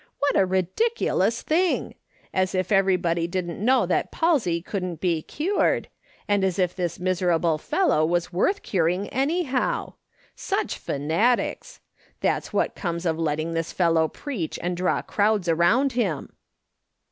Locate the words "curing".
8.63-9.07